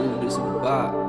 Ooh, 0.00 1.07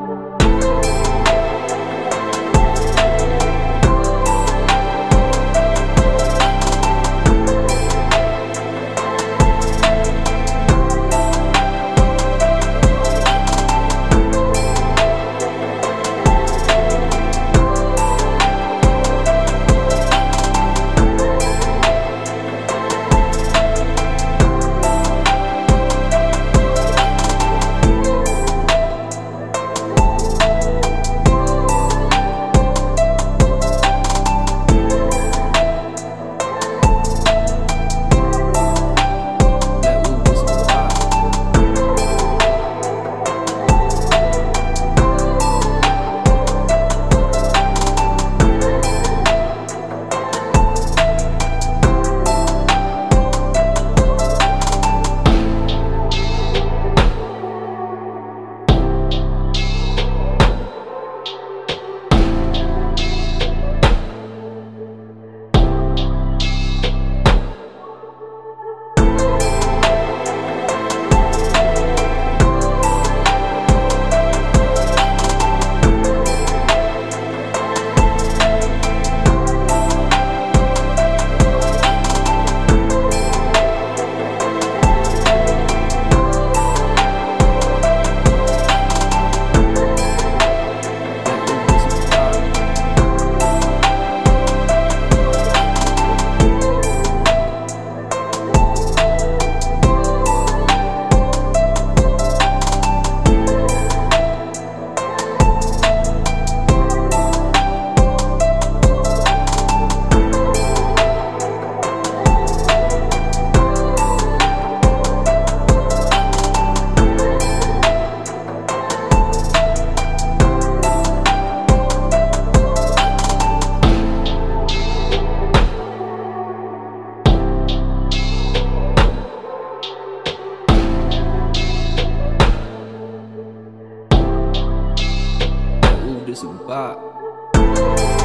ooh, 136.72 138.19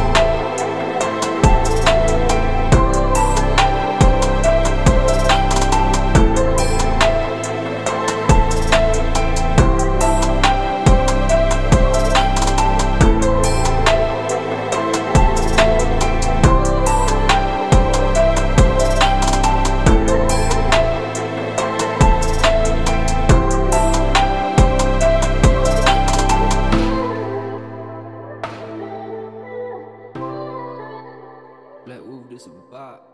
this 32.34 32.47
a 32.47 32.50
bop. 32.72 33.14